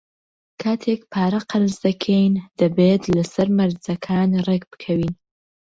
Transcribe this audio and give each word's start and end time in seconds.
کاتێک 0.61 1.01
پارە 1.11 1.41
قەرز 1.49 1.73
دەکەین، 1.87 2.33
دەبێت 2.59 3.03
لەسەر 3.15 3.47
مەرجەکان 3.57 4.29
ڕێکبکەوین. 4.47 5.13